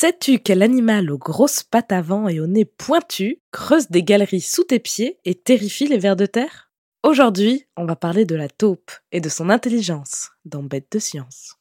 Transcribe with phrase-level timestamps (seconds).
[0.00, 4.62] Sais-tu quel animal aux grosses pattes avant et au nez pointu creuse des galeries sous
[4.62, 6.70] tes pieds et terrifie les vers de terre?
[7.02, 11.57] Aujourd'hui, on va parler de la taupe et de son intelligence dans Bête de science.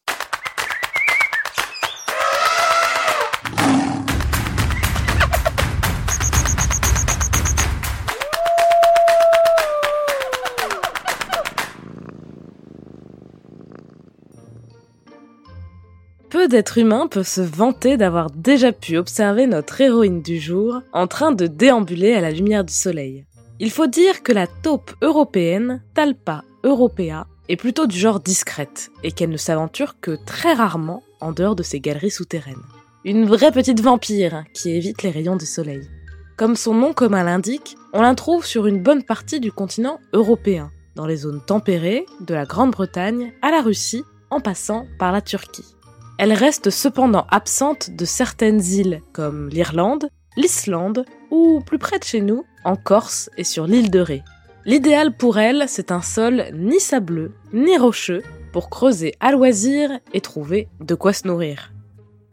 [16.38, 21.08] Peu d'êtres humains peuvent se vanter d'avoir déjà pu observer notre héroïne du jour en
[21.08, 23.26] train de déambuler à la lumière du soleil.
[23.60, 29.12] Il faut dire que la taupe européenne, Talpa europea, est plutôt du genre discrète et
[29.12, 32.56] qu'elle ne s'aventure que très rarement en dehors de ses galeries souterraines.
[33.04, 35.90] Une vraie petite vampire qui évite les rayons du soleil.
[36.38, 40.70] Comme son nom commun l'indique, on la trouve sur une bonne partie du continent européen,
[40.94, 45.77] dans les zones tempérées, de la Grande-Bretagne à la Russie, en passant par la Turquie.
[46.18, 52.22] Elle reste cependant absente de certaines îles comme l'Irlande, l'Islande ou plus près de chez
[52.22, 54.24] nous, en Corse et sur l'île de Ré.
[54.66, 60.22] L'idéal pour elle, c'est un sol ni sableux ni rocheux pour creuser à loisir et
[60.22, 61.72] trouver de quoi se nourrir.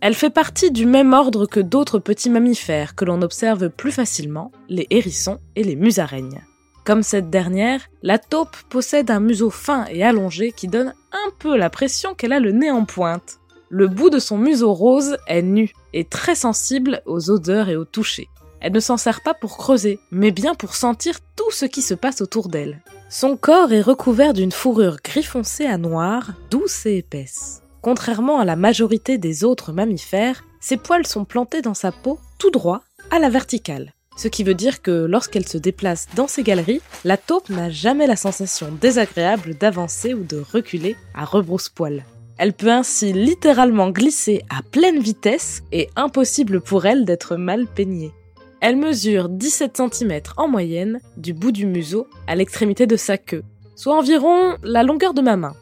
[0.01, 4.53] Elle fait partie du même ordre que d'autres petits mammifères que l'on observe plus facilement,
[4.69, 6.43] les hérissons et les musaraignes.
[6.85, 11.57] Comme cette dernière, la taupe possède un museau fin et allongé qui donne un peu
[11.57, 13.39] la pression qu'elle a le nez en pointe.
[13.77, 17.85] Le bout de son museau rose est nu et très sensible aux odeurs et au
[17.85, 18.29] toucher.
[18.61, 21.95] Elle ne s'en sert pas pour creuser, mais bien pour sentir tout ce qui se
[21.95, 22.85] passe autour d'elle.
[23.11, 27.63] Son corps est recouvert d'une fourrure gris foncé à noir, douce et épaisse.
[27.83, 32.53] Contrairement à la majorité des autres mammifères, ses poils sont plantés dans sa peau tout
[32.53, 33.93] droit, à la verticale.
[34.17, 38.07] Ce qui veut dire que lorsqu'elle se déplace dans ses galeries, la taupe n'a jamais
[38.07, 42.05] la sensation désagréable d'avancer ou de reculer à rebrousse-poil.
[42.37, 48.13] Elle peut ainsi littéralement glisser à pleine vitesse et impossible pour elle d'être mal peignée.
[48.61, 53.45] Elle mesure 17 cm en moyenne du bout du museau à l'extrémité de sa queue,
[53.77, 55.55] soit environ la longueur de ma main.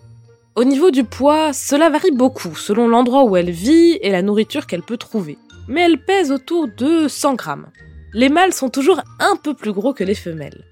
[0.55, 4.67] Au niveau du poids, cela varie beaucoup selon l'endroit où elle vit et la nourriture
[4.67, 5.37] qu'elle peut trouver,
[5.69, 7.67] mais elle pèse autour de 100 grammes.
[8.15, 10.65] Les mâles sont toujours un peu plus gros que les femelles.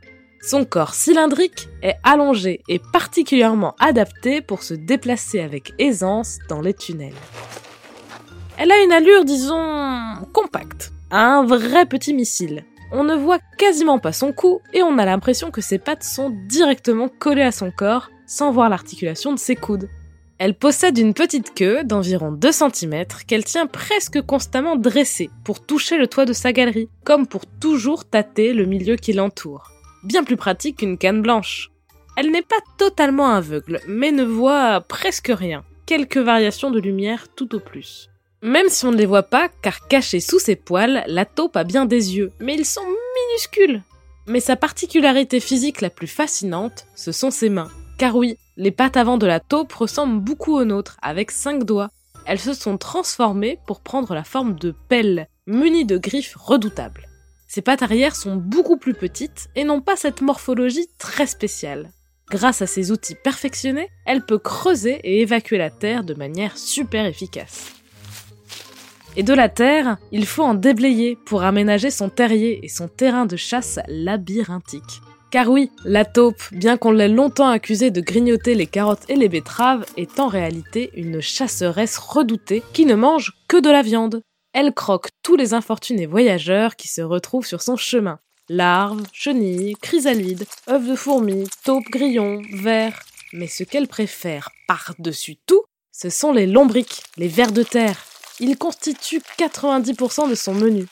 [0.43, 6.73] Son corps cylindrique est allongé et particulièrement adapté pour se déplacer avec aisance dans les
[6.73, 7.13] tunnels.
[8.57, 12.65] Elle a une allure, disons, compacte, un vrai petit missile.
[12.91, 16.31] On ne voit quasiment pas son cou et on a l'impression que ses pattes sont
[16.49, 19.91] directement collées à son corps sans voir l'articulation de ses coudes.
[20.39, 25.99] Elle possède une petite queue d'environ 2 cm qu'elle tient presque constamment dressée pour toucher
[25.99, 29.71] le toit de sa galerie, comme pour toujours tâter le milieu qui l'entoure
[30.03, 31.71] bien plus pratique qu'une canne blanche.
[32.17, 37.55] Elle n'est pas totalement aveugle, mais ne voit presque rien, quelques variations de lumière tout
[37.55, 38.11] au plus.
[38.43, 41.65] Même si on ne les voit pas, car cachés sous ses poils, la taupe a
[41.65, 43.83] bien des yeux, mais ils sont minuscules.
[44.27, 47.71] Mais sa particularité physique la plus fascinante, ce sont ses mains.
[47.99, 51.91] Car oui, les pattes avant de la taupe ressemblent beaucoup aux nôtres, avec cinq doigts.
[52.27, 57.10] Elles se sont transformées pour prendre la forme de pelles, munies de griffes redoutables.
[57.53, 61.91] Ses pattes arrière sont beaucoup plus petites et n'ont pas cette morphologie très spéciale.
[62.31, 67.07] Grâce à ses outils perfectionnés, elle peut creuser et évacuer la terre de manière super
[67.07, 67.73] efficace.
[69.17, 73.27] Et de la terre, il faut en déblayer pour aménager son terrier et son terrain
[73.27, 75.01] de chasse labyrinthique.
[75.33, 79.29] Car oui, la taupe, bien qu'on l'ait longtemps accusée de grignoter les carottes et les
[79.29, 84.23] betteraves, est en réalité une chasseresse redoutée qui ne mange que de la viande.
[84.53, 88.19] Elle croque tous les infortunés voyageurs qui se retrouvent sur son chemin.
[88.49, 92.99] Larves, chenilles, chrysalides, œufs de fourmis, taupes grillons, vers.
[93.33, 95.63] Mais ce qu'elle préfère par-dessus tout,
[95.93, 98.05] ce sont les lombriques, les vers de terre.
[98.41, 100.87] Ils constituent 90% de son menu.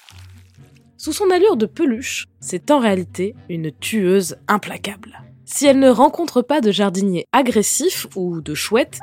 [0.96, 5.20] Sous son allure de peluche, c'est en réalité une tueuse implacable.
[5.44, 9.00] Si elle ne rencontre pas de jardiniers agressifs ou de chouettes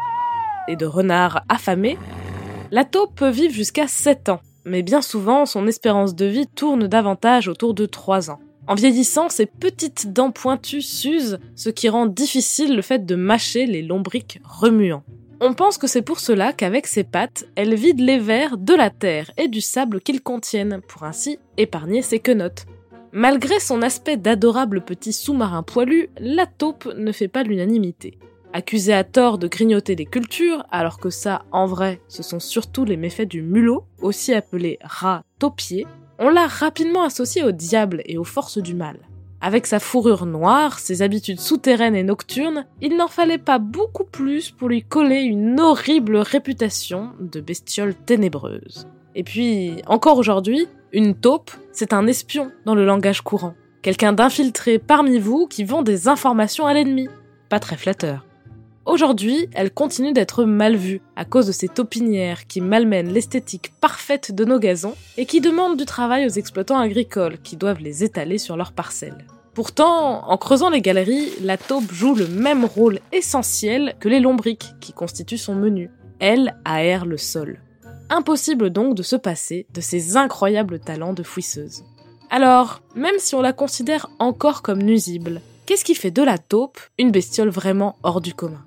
[0.70, 1.98] et de renards affamés,
[2.72, 6.88] la taupe peut vivre jusqu'à 7 ans, mais bien souvent son espérance de vie tourne
[6.88, 8.40] davantage autour de 3 ans.
[8.68, 13.68] En vieillissant, ses petites dents pointues s'usent, ce qui rend difficile le fait de mâcher
[13.68, 15.04] les lombriques remuants.
[15.40, 18.90] On pense que c'est pour cela qu'avec ses pattes, elle vide les vers de la
[18.90, 22.66] terre et du sable qu'ils contiennent, pour ainsi épargner ses quenottes.
[23.12, 28.18] Malgré son aspect d'adorable petit sous-marin poilu, la taupe ne fait pas l'unanimité.
[28.58, 32.86] Accusée à tort de grignoter des cultures, alors que ça, en vrai, ce sont surtout
[32.86, 35.86] les méfaits du mulot, aussi appelé rat taupier,
[36.20, 38.96] on l'a rapidement associé au diable et aux forces du mal.
[39.42, 44.52] Avec sa fourrure noire, ses habitudes souterraines et nocturnes, il n'en fallait pas beaucoup plus
[44.52, 48.88] pour lui coller une horrible réputation de bestiole ténébreuse.
[49.16, 53.54] Et puis, encore aujourd'hui, une taupe, c'est un espion dans le langage courant.
[53.82, 57.10] Quelqu'un d'infiltré parmi vous qui vend des informations à l'ennemi.
[57.50, 58.25] Pas très flatteur.
[58.86, 64.34] Aujourd'hui, elle continue d'être mal vue à cause de ces taupinières qui malmènent l'esthétique parfaite
[64.34, 68.38] de nos gazons et qui demandent du travail aux exploitants agricoles qui doivent les étaler
[68.38, 69.26] sur leurs parcelles.
[69.56, 74.76] Pourtant, en creusant les galeries, la taupe joue le même rôle essentiel que les lombriques
[74.80, 75.90] qui constituent son menu.
[76.20, 77.60] Elle aère le sol.
[78.12, 81.84] Impossible donc de se passer de ses incroyables talents de fouisseuse.
[82.30, 86.80] Alors, même si on la considère encore comme nuisible, qu'est-ce qui fait de la taupe
[87.00, 88.64] une bestiole vraiment hors du commun?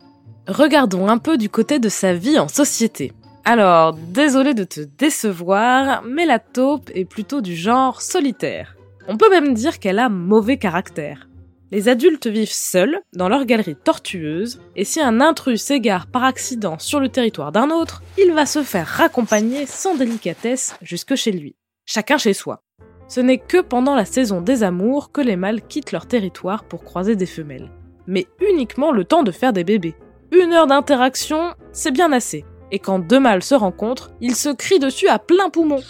[0.49, 3.12] Regardons un peu du côté de sa vie en société.
[3.45, 8.75] Alors, désolé de te décevoir, mais la taupe est plutôt du genre solitaire.
[9.09, 11.29] On peut même dire qu'elle a mauvais caractère.
[11.71, 16.79] Les adultes vivent seuls, dans leur galerie tortueuse, et si un intrus s'égare par accident
[16.79, 21.56] sur le territoire d'un autre, il va se faire raccompagner sans délicatesse jusque chez lui.
[21.85, 22.62] Chacun chez soi.
[23.06, 26.85] Ce n'est que pendant la saison des amours que les mâles quittent leur territoire pour
[26.85, 27.71] croiser des femelles.
[28.06, 29.94] Mais uniquement le temps de faire des bébés.
[30.33, 32.45] Une heure d'interaction, c'est bien assez.
[32.71, 35.81] Et quand deux mâles se rencontrent, ils se crient dessus à plein poumon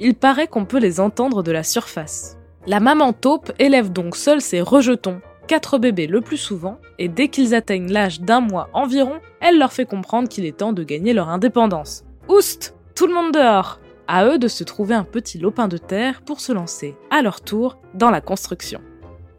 [0.00, 2.38] il paraît qu'on peut les entendre de la surface.
[2.66, 7.28] La maman taupe élève donc seule ses rejetons, quatre bébés le plus souvent, et dès
[7.28, 11.12] qu'ils atteignent l'âge d'un mois environ, elle leur fait comprendre qu'il est temps de gagner
[11.12, 12.04] leur indépendance.
[12.28, 13.78] Oust Tout le monde dehors
[14.08, 17.42] À eux de se trouver un petit lopin de terre pour se lancer, à leur
[17.42, 18.80] tour, dans la construction.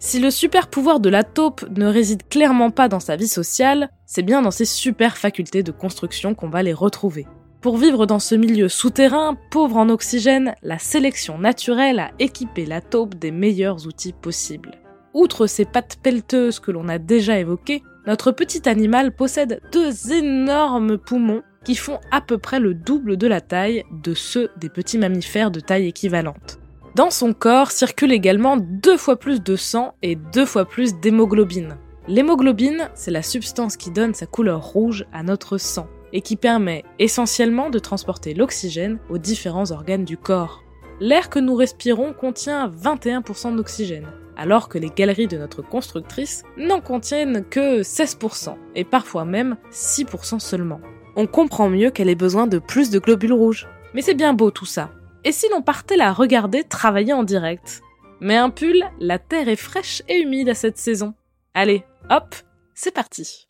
[0.03, 3.91] Si le super pouvoir de la taupe ne réside clairement pas dans sa vie sociale,
[4.07, 7.27] c'est bien dans ses super facultés de construction qu'on va les retrouver.
[7.61, 12.81] Pour vivre dans ce milieu souterrain, pauvre en oxygène, la sélection naturelle a équipé la
[12.81, 14.73] taupe des meilleurs outils possibles.
[15.13, 20.97] Outre ses pattes pelleteuses que l'on a déjà évoquées, notre petit animal possède deux énormes
[20.97, 24.97] poumons qui font à peu près le double de la taille de ceux des petits
[24.97, 26.60] mammifères de taille équivalente.
[26.93, 31.77] Dans son corps circule également deux fois plus de sang et deux fois plus d'hémoglobine.
[32.09, 36.83] L'hémoglobine, c'est la substance qui donne sa couleur rouge à notre sang et qui permet
[36.99, 40.63] essentiellement de transporter l'oxygène aux différents organes du corps.
[40.99, 46.81] L'air que nous respirons contient 21% d'oxygène, alors que les galeries de notre constructrice n'en
[46.81, 50.81] contiennent que 16%, et parfois même 6% seulement.
[51.15, 53.69] On comprend mieux qu'elle ait besoin de plus de globules rouges.
[53.93, 54.91] Mais c'est bien beau tout ça.
[55.23, 57.81] Et si l'on partait la regarder travailler en direct?
[58.21, 61.13] Mais un pull, la terre est fraîche et humide à cette saison.
[61.53, 62.35] Allez, hop,
[62.73, 63.47] c'est parti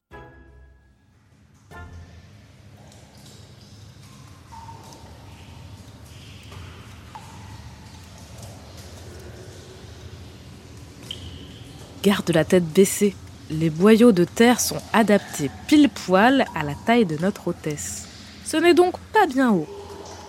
[12.03, 13.15] Garde la tête baissée.
[13.50, 18.07] Les boyaux de terre sont adaptés pile poil à la taille de notre hôtesse.
[18.44, 19.67] Ce n'est donc pas bien haut.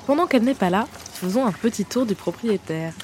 [0.06, 0.87] Pendant qu'elle n'est pas là,
[1.23, 2.95] faisons un petit tour du propriétaire.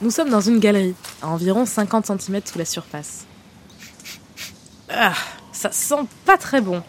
[0.00, 3.26] Nous sommes dans une galerie, à environ 50 cm sous la surface.
[4.88, 5.12] Ah,
[5.52, 6.82] ça sent pas très bon.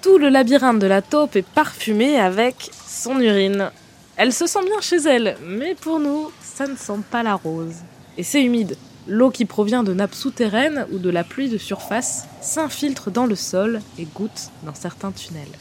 [0.00, 3.70] Tout le labyrinthe de la taupe est parfumé avec son urine.
[4.16, 7.76] Elle se sent bien chez elle, mais pour nous, ça ne sent pas la rose.
[8.16, 8.78] Et c'est humide.
[9.06, 13.36] L'eau qui provient de nappes souterraines ou de la pluie de surface s'infiltre dans le
[13.36, 15.58] sol et goûte dans certains tunnels.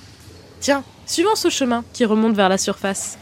[0.64, 3.18] Tiens, suivons ce chemin qui remonte vers la surface.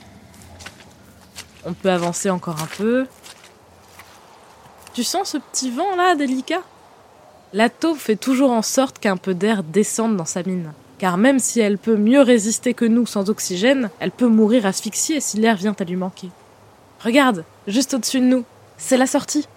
[1.66, 3.08] On peut avancer encore un peu.
[4.94, 6.62] Tu sens ce petit vent là, délicat?
[7.52, 10.72] La taupe fait toujours en sorte qu'un peu d'air descende dans sa mine.
[11.00, 15.20] Car même si elle peut mieux résister que nous sans oxygène, elle peut mourir asphyxiée
[15.20, 16.30] si l'air vient à lui manquer.
[17.04, 18.46] Regarde, juste au-dessus de nous,
[18.78, 19.48] c'est la sortie.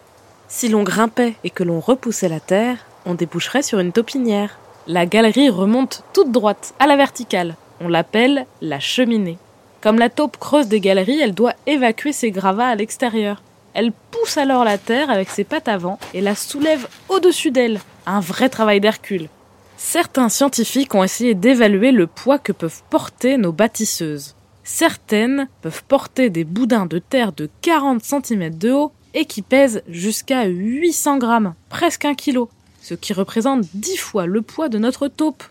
[0.49, 4.57] Si l'on grimpait et que l'on repoussait la terre, on déboucherait sur une taupinière.
[4.87, 7.57] La galerie remonte toute droite, à la verticale.
[7.81, 9.39] On l'appelle la cheminée.
[9.81, 13.43] Comme la taupe creuse des galeries, elle doit évacuer ses gravats à l'extérieur.
[13.75, 17.81] Elle pousse alors la terre avec ses pattes avant et la soulève au-dessus d'elle.
[18.07, 19.29] Un vrai travail d'Hercule.
[19.77, 24.35] Certains scientifiques ont essayé d'évaluer le poids que peuvent porter nos bâtisseuses.
[24.63, 29.83] Certaines peuvent porter des boudins de terre de 40 cm de haut et qui pèse
[29.89, 32.49] jusqu'à 800 grammes, presque un kilo,
[32.81, 35.45] ce qui représente 10 fois le poids de notre taupe.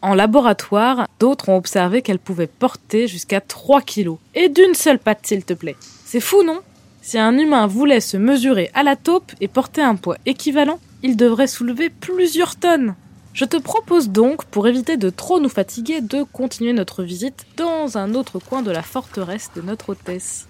[0.00, 5.26] En laboratoire, d'autres ont observé qu'elle pouvait porter jusqu'à 3 kilos, et d'une seule patte
[5.26, 5.76] s'il te plaît.
[6.04, 6.60] C'est fou, non?
[7.02, 11.16] Si un humain voulait se mesurer à la taupe et porter un poids équivalent, il
[11.16, 12.94] devrait soulever plusieurs tonnes.
[13.32, 17.98] Je te propose donc, pour éviter de trop nous fatiguer, de continuer notre visite dans
[17.98, 20.46] un autre coin de la forteresse de notre hôtesse.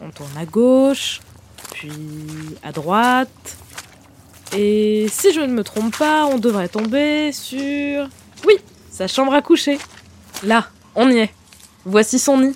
[0.00, 1.20] On tourne à gauche,
[1.72, 1.92] puis
[2.62, 3.56] à droite.
[4.56, 8.08] Et si je ne me trompe pas, on devrait tomber sur...
[8.46, 8.54] Oui,
[8.90, 9.78] sa chambre à coucher.
[10.42, 11.30] Là, On y est.
[11.84, 12.54] Voici son nid.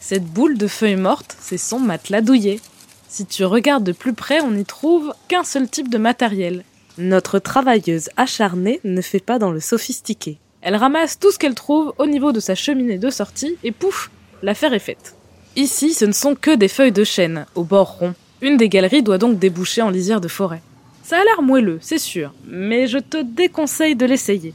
[0.00, 2.60] Cette boule de feuilles mortes, c'est son matelas douillet.
[3.08, 6.64] Si tu regardes de plus près, on n'y trouve qu'un seul type de matériel.
[6.96, 10.38] Notre travailleuse acharnée ne fait pas dans le sophistiqué.
[10.60, 14.10] Elle ramasse tout ce qu'elle trouve au niveau de sa cheminée de sortie et pouf,
[14.42, 15.14] l'affaire est faite.
[15.56, 18.14] Ici, ce ne sont que des feuilles de chêne, au bord rond.
[18.40, 20.62] Une des galeries doit donc déboucher en lisière de forêt.
[21.02, 24.54] Ça a l'air moelleux, c'est sûr, mais je te déconseille de l'essayer.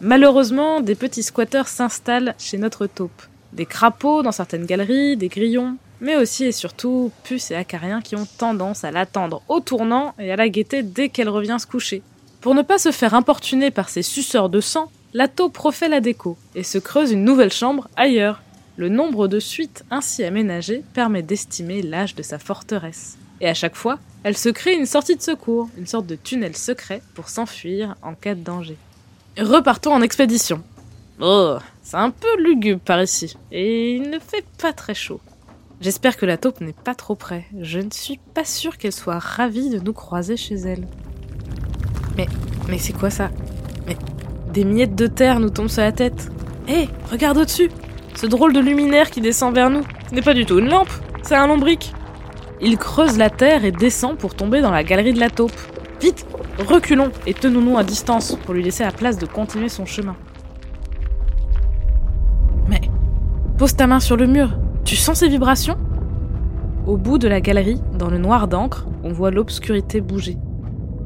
[0.00, 3.22] Malheureusement, des petits squatteurs s'installent chez notre taupe.
[3.52, 8.16] Des crapauds dans certaines galeries, des grillons, mais aussi et surtout puces et acariens qui
[8.16, 12.02] ont tendance à l'attendre au tournant et à la guetter dès qu'elle revient se coucher.
[12.40, 16.00] Pour ne pas se faire importuner par ces suceurs de sang, la taupe refait la
[16.00, 18.40] déco et se creuse une nouvelle chambre ailleurs.
[18.76, 23.18] Le nombre de suites ainsi aménagées permet d'estimer l'âge de sa forteresse.
[23.42, 26.56] Et à chaque fois, elle se crée une sortie de secours, une sorte de tunnel
[26.56, 28.76] secret pour s'enfuir en cas de danger.
[29.38, 30.62] Repartons en expédition.
[31.20, 35.20] Oh, c'est un peu lugubre par ici, et il ne fait pas très chaud.
[35.80, 37.46] J'espère que la taupe n'est pas trop près.
[37.58, 40.86] Je ne suis pas sûre qu'elle soit ravie de nous croiser chez elle.
[42.16, 42.26] Mais,
[42.68, 43.30] mais c'est quoi ça?
[43.86, 43.96] Mais
[44.52, 46.30] des miettes de terre nous tombent sur la tête.
[46.68, 47.70] Hé, regarde au-dessus
[48.14, 49.84] Ce drôle de luminaire qui descend vers nous.
[50.10, 50.90] Ce n'est pas du tout une lampe,
[51.22, 51.92] c'est un lombric.
[52.60, 55.56] Il creuse la terre et descend pour tomber dans la galerie de la taupe.
[56.00, 56.26] Vite,
[56.66, 60.16] reculons et tenons-nous à distance pour lui laisser la place de continuer son chemin.
[62.68, 62.80] Mais,
[63.58, 65.76] pose ta main sur le mur, tu sens ces vibrations?
[66.86, 70.38] Au bout de la galerie, dans le noir d'encre, on voit l'obscurité bouger.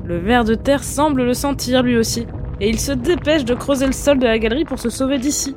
[0.04, 2.26] Le ver de terre semble le sentir lui aussi,
[2.60, 5.56] et il se dépêche de creuser le sol de la galerie pour se sauver d'ici.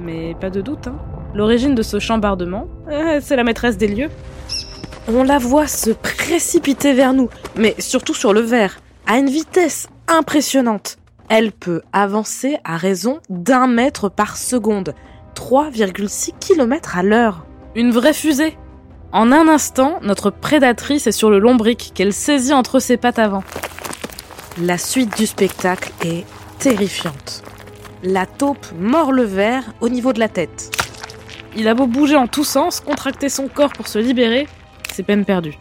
[0.00, 0.96] Mais pas de doute, hein.
[1.34, 2.68] L'origine de ce chambardement,
[3.20, 4.08] c'est la maîtresse des lieux.
[5.08, 9.88] On la voit se précipiter vers nous, mais surtout sur le verre, à une vitesse
[10.08, 10.98] impressionnante.
[11.28, 14.94] Elle peut avancer à raison d'un mètre par seconde,
[15.36, 17.46] 3,6 km à l'heure.
[17.76, 18.58] Une vraie fusée.
[19.12, 23.44] En un instant, notre prédatrice est sur le lombric qu'elle saisit entre ses pattes avant.
[24.60, 26.24] La suite du spectacle est
[26.58, 27.44] terrifiante.
[28.02, 30.72] La taupe mord le verre au niveau de la tête.
[31.56, 34.46] Il a beau bouger en tous sens, contracter son corps pour se libérer,
[34.96, 35.58] c'est peine perdue.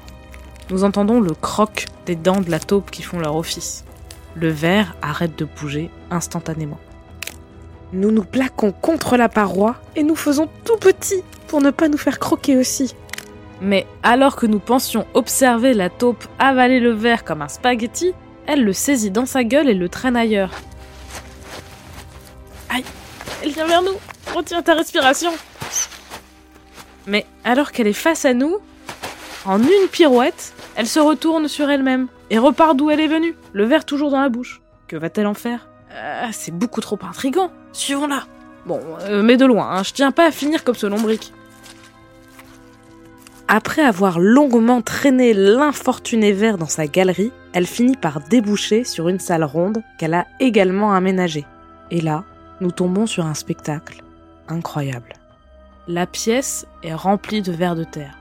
[0.69, 3.83] Nous entendons le croc des dents de la taupe qui font leur office.
[4.33, 6.79] Le verre arrête de bouger instantanément.
[7.91, 11.97] Nous nous plaquons contre la paroi et nous faisons tout petit pour ne pas nous
[11.97, 12.95] faire croquer aussi.
[13.59, 18.13] Mais alors que nous pensions observer la taupe avaler le verre comme un spaghetti,
[18.47, 20.51] elle le saisit dans sa gueule et le traîne ailleurs.
[22.69, 22.85] Aïe,
[23.43, 23.99] elle vient vers nous.
[24.33, 25.31] Retiens ta respiration.
[27.05, 28.59] Mais alors qu'elle est face à nous,
[29.45, 33.65] en une pirouette, elle se retourne sur elle-même et repart d'où elle est venue, le
[33.65, 34.61] verre toujours dans la bouche.
[34.87, 35.67] Que va-t-elle en faire?
[35.91, 37.51] Euh, C'est beaucoup trop intrigant.
[37.71, 38.23] Suivons-la.
[38.65, 41.31] Bon, euh, mais de loin, hein, je tiens pas à finir comme ce lombric.
[43.47, 49.19] Après avoir longuement traîné l'infortuné verre dans sa galerie, elle finit par déboucher sur une
[49.19, 51.45] salle ronde qu'elle a également aménagée.
[51.91, 52.23] Et là,
[52.59, 54.03] nous tombons sur un spectacle
[54.47, 55.13] incroyable.
[55.87, 58.17] La pièce est remplie de vers de terre.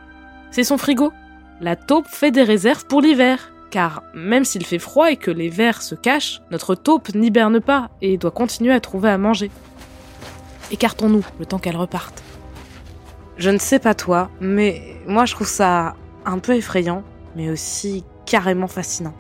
[0.55, 1.13] C'est son frigo.
[1.61, 5.49] La taupe fait des réserves pour l'hiver, car même s'il fait froid et que les
[5.49, 9.51] vers se cachent, notre taupe n'hiberne pas et doit continuer à trouver à manger.
[10.71, 12.23] Écartons-nous le temps qu'elle reparte.
[13.37, 17.03] Je ne sais pas toi, mais moi je trouve ça un peu effrayant,
[17.35, 19.15] mais aussi carrément fascinant.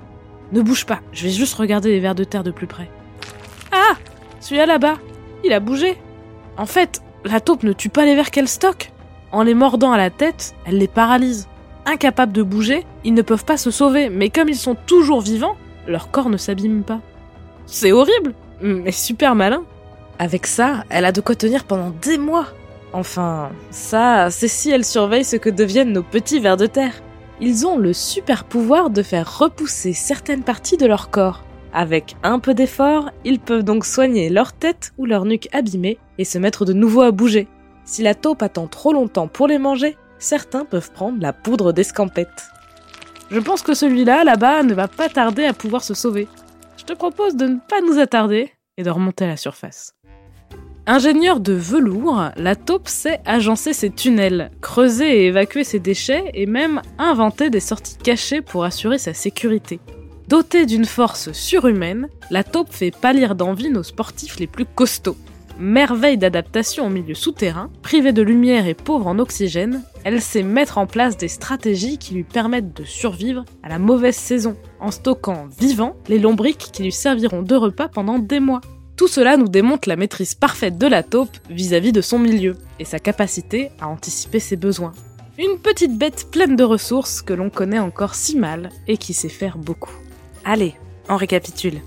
[0.52, 2.88] Ne bouge pas, je vais juste regarder les vers de terre de plus près.
[3.72, 3.96] Ah
[4.38, 4.98] Celui-là là-bas,
[5.42, 5.98] il a bougé.
[6.56, 8.92] En fait, la taupe ne tue pas les vers qu'elle stocke.
[9.34, 11.48] En les mordant à la tête, elle les paralyse.
[11.86, 15.56] Incapables de bouger, ils ne peuvent pas se sauver, mais comme ils sont toujours vivants,
[15.88, 17.00] leur corps ne s'abîme pas.
[17.66, 19.64] C'est horrible, mais super malin.
[20.20, 22.46] Avec ça, elle a de quoi tenir pendant des mois.
[22.92, 27.02] Enfin, ça, c'est si elle surveille ce que deviennent nos petits vers de terre.
[27.40, 31.42] Ils ont le super pouvoir de faire repousser certaines parties de leur corps.
[31.72, 36.24] Avec un peu d'effort, ils peuvent donc soigner leur tête ou leur nuque abîmée et
[36.24, 37.48] se mettre de nouveau à bouger.
[37.84, 42.48] Si la taupe attend trop longtemps pour les manger, certains peuvent prendre la poudre d'escampette.
[43.30, 46.28] Je pense que celui-là, là-bas, ne va pas tarder à pouvoir se sauver.
[46.76, 49.94] Je te propose de ne pas nous attarder et de remonter à la surface.
[50.86, 56.44] Ingénieur de velours, la taupe sait agencer ses tunnels, creuser et évacuer ses déchets et
[56.44, 59.80] même inventer des sorties cachées pour assurer sa sécurité.
[60.28, 65.16] Dotée d'une force surhumaine, la taupe fait pâlir d'envie nos sportifs les plus costauds.
[65.58, 70.78] Merveille d'adaptation au milieu souterrain, privée de lumière et pauvre en oxygène, elle sait mettre
[70.78, 75.46] en place des stratégies qui lui permettent de survivre à la mauvaise saison, en stockant
[75.60, 78.62] vivants les lombrics qui lui serviront de repas pendant des mois.
[78.96, 82.84] Tout cela nous démontre la maîtrise parfaite de la taupe vis-à-vis de son milieu et
[82.84, 84.92] sa capacité à anticiper ses besoins.
[85.38, 89.28] Une petite bête pleine de ressources que l'on connaît encore si mal et qui sait
[89.28, 89.94] faire beaucoup.
[90.44, 90.74] Allez,
[91.08, 91.80] on récapitule.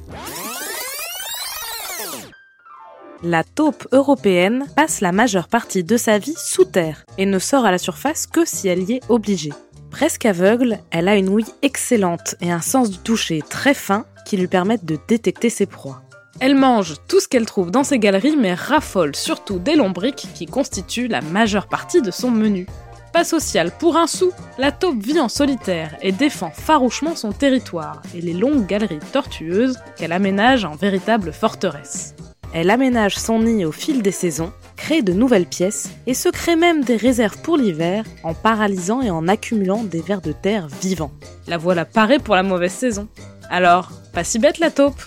[3.23, 7.65] La taupe européenne passe la majeure partie de sa vie sous terre et ne sort
[7.65, 9.53] à la surface que si elle y est obligée.
[9.89, 14.37] Presque aveugle, elle a une ouïe excellente et un sens du toucher très fin qui
[14.37, 16.03] lui permettent de détecter ses proies.
[16.39, 20.45] Elle mange tout ce qu'elle trouve dans ses galeries, mais raffole surtout des lombriques qui
[20.45, 22.67] constituent la majeure partie de son menu.
[23.13, 28.03] Pas sociale pour un sou, la taupe vit en solitaire et défend farouchement son territoire
[28.13, 32.13] et les longues galeries tortueuses qu'elle aménage en véritable forteresse.
[32.59, 36.55] Elle aménage son nid au fil des saisons, crée de nouvelles pièces et se crée
[36.55, 41.11] même des réserves pour l'hiver en paralysant et en accumulant des vers de terre vivants.
[41.45, 43.09] La voilà parée pour la mauvaise saison.
[43.51, 44.99] Alors, pas si bête la taupe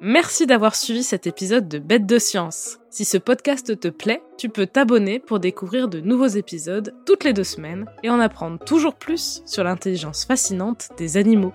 [0.00, 2.78] Merci d'avoir suivi cet épisode de Bête de Science.
[2.90, 7.32] Si ce podcast te plaît, tu peux t'abonner pour découvrir de nouveaux épisodes toutes les
[7.32, 11.54] deux semaines et en apprendre toujours plus sur l'intelligence fascinante des animaux.